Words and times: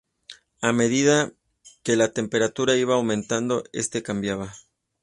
A 0.61 0.73
medida 0.73 1.31
que 1.83 1.95
la 1.95 2.11
temperatura 2.11 2.75
iba 2.75 2.95
aumentando 2.95 3.65
este 3.71 4.01
cambiaba. 4.01 4.51